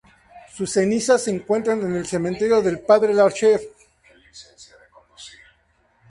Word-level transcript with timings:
Sus 0.51 0.71
cenizas 0.71 1.25
se 1.25 1.29
encuentran 1.29 1.79
en 1.83 1.95
el 1.95 2.07
cementerio 2.07 2.63
del 2.63 2.79
Padre-Lachaise. 2.79 3.69